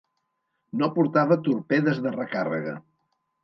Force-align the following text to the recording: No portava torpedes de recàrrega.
No 0.81 0.89
portava 0.95 1.39
torpedes 1.49 2.03
de 2.09 2.17
recàrrega. 2.19 2.79